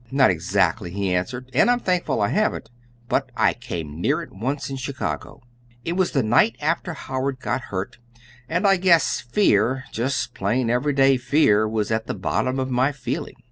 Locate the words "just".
9.91-10.33